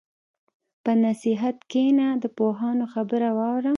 په 0.83 0.91
نصیحت 1.03 1.57
کښېنه، 1.71 2.07
د 2.23 2.25
پوهانو 2.37 2.85
خبره 2.93 3.29
واوره. 3.37 3.69